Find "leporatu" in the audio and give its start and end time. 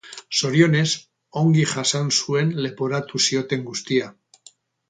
2.67-3.25